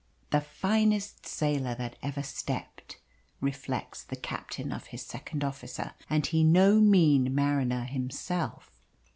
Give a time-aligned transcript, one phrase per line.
[0.31, 2.97] "The finest sailor that ever stepped,"
[3.39, 8.81] reflects the captain of his second officer and he no mean mariner himself.